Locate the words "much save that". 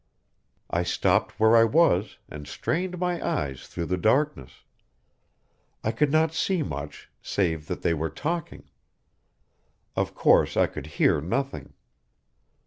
6.63-7.83